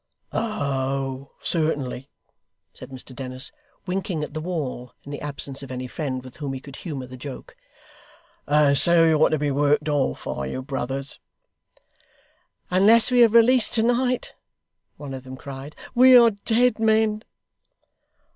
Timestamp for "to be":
9.29-9.51